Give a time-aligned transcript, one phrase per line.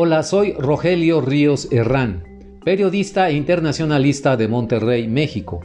[0.00, 2.22] Hola, soy Rogelio Ríos Herrán,
[2.64, 5.58] periodista e internacionalista de Monterrey, México.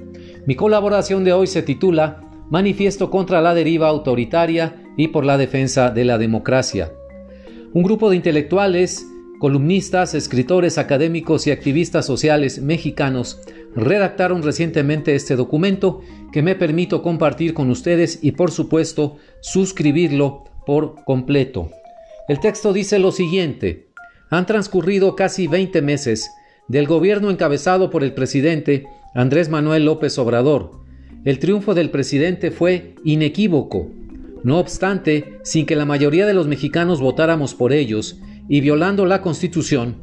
[0.48, 2.20] Mi colaboración de hoy se titula
[2.50, 6.92] Manifiesto contra la deriva autoritaria y por la defensa de la democracia.
[7.74, 9.06] Un grupo de intelectuales,
[9.38, 13.40] columnistas, escritores académicos y activistas sociales mexicanos
[13.76, 21.04] redactaron recientemente este documento que me permito compartir con ustedes y por supuesto suscribirlo por
[21.04, 21.70] completo.
[22.28, 23.93] El texto dice lo siguiente.
[24.34, 26.32] Han transcurrido casi 20 meses
[26.68, 30.72] del gobierno encabezado por el presidente Andrés Manuel López Obrador.
[31.24, 33.92] El triunfo del presidente fue inequívoco.
[34.44, 38.18] No obstante, sin que la mayoría de los mexicanos votáramos por ellos
[38.50, 39.98] y violando la Constitución,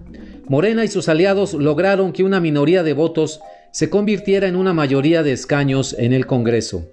[0.47, 3.41] Morena y sus aliados lograron que una minoría de votos
[3.73, 6.88] se convirtiera en una mayoría de escaños en el Congreso.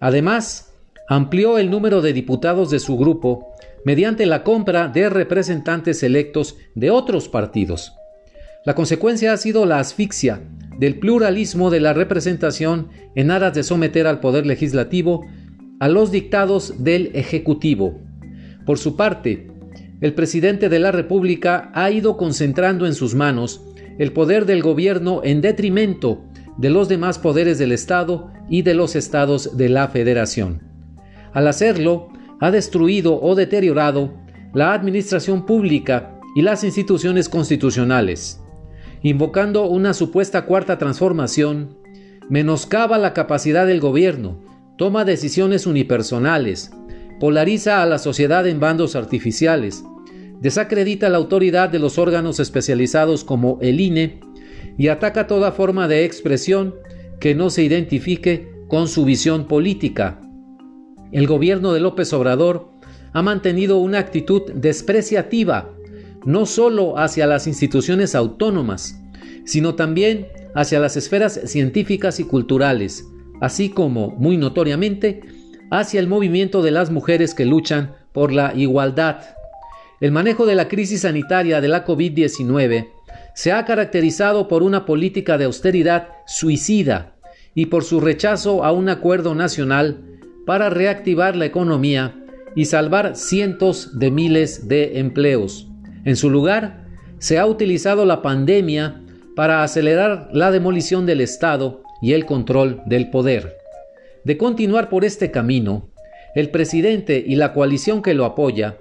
[0.00, 0.74] Además,
[1.08, 6.90] amplió el número de diputados de su grupo mediante la compra de representantes electos de
[6.90, 7.92] otros partidos.
[8.64, 10.42] La consecuencia ha sido la asfixia
[10.78, 15.26] del pluralismo de la representación en aras de someter al Poder Legislativo
[15.80, 18.00] a los dictados del Ejecutivo.
[18.66, 19.48] Por su parte,
[20.00, 23.62] el presidente de la República ha ido concentrando en sus manos
[23.98, 26.22] el poder del gobierno en detrimento
[26.56, 30.62] de los demás poderes del Estado y de los estados de la Federación.
[31.32, 32.10] Al hacerlo,
[32.40, 34.14] ha destruido o deteriorado
[34.54, 38.40] la administración pública y las instituciones constitucionales,
[39.02, 41.76] invocando una supuesta cuarta transformación,
[42.28, 44.40] menoscaba la capacidad del gobierno,
[44.76, 46.70] toma decisiones unipersonales,
[47.18, 49.84] polariza a la sociedad en bandos artificiales,
[50.40, 54.20] desacredita la autoridad de los órganos especializados como el INE
[54.76, 56.74] y ataca toda forma de expresión
[57.18, 60.20] que no se identifique con su visión política,
[61.12, 62.68] el gobierno de López Obrador
[63.12, 65.70] ha mantenido una actitud despreciativa,
[66.24, 69.00] no solo hacia las instituciones autónomas,
[69.44, 73.04] sino también hacia las esferas científicas y culturales,
[73.40, 75.22] así como, muy notoriamente,
[75.70, 79.20] hacia el movimiento de las mujeres que luchan por la igualdad.
[80.00, 82.88] El manejo de la crisis sanitaria de la COVID-19
[83.34, 87.14] se ha caracterizado por una política de austeridad suicida
[87.54, 90.17] y por su rechazo a un acuerdo nacional
[90.48, 92.24] para reactivar la economía
[92.56, 95.68] y salvar cientos de miles de empleos.
[96.06, 96.86] En su lugar,
[97.18, 99.02] se ha utilizado la pandemia
[99.36, 103.58] para acelerar la demolición del Estado y el control del poder.
[104.24, 105.90] De continuar por este camino,
[106.34, 108.78] el presidente y la coalición que lo apoya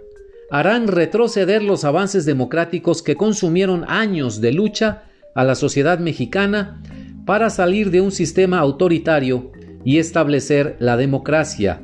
[0.50, 5.04] harán retroceder los avances democráticos que consumieron años de lucha
[5.36, 6.82] a la sociedad mexicana
[7.26, 9.52] para salir de un sistema autoritario
[9.88, 11.82] y establecer la democracia.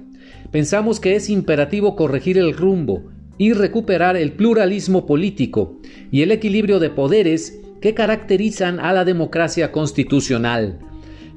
[0.52, 3.06] Pensamos que es imperativo corregir el rumbo
[3.38, 5.80] y recuperar el pluralismo político
[6.12, 10.80] y el equilibrio de poderes que caracterizan a la democracia constitucional.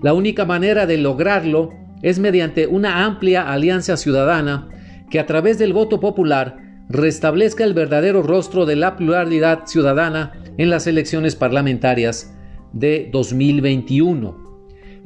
[0.03, 1.71] La única manera de lograrlo
[2.03, 4.69] es mediante una amplia alianza ciudadana
[5.09, 6.57] que a través del voto popular
[6.89, 12.35] restablezca el verdadero rostro de la pluralidad ciudadana en las elecciones parlamentarias
[12.73, 14.46] de 2021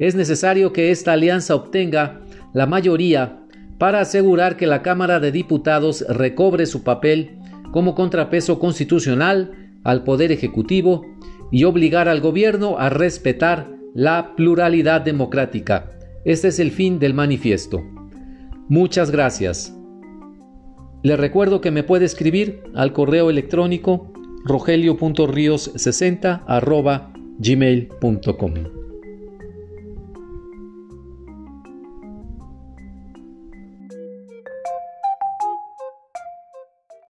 [0.01, 2.21] es necesario que esta alianza obtenga
[2.53, 3.37] la mayoría
[3.77, 7.37] para asegurar que la Cámara de Diputados recobre su papel
[7.71, 9.51] como contrapeso constitucional
[9.83, 11.05] al Poder Ejecutivo
[11.51, 15.91] y obligar al Gobierno a respetar la pluralidad democrática.
[16.25, 17.83] Este es el fin del manifiesto.
[18.69, 19.77] Muchas gracias.
[21.03, 24.11] Le recuerdo que me puede escribir al correo electrónico
[24.45, 28.80] rogelio.rios60 gmail.com.